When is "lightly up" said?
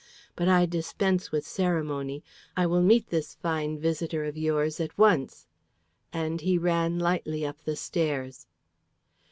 6.97-7.61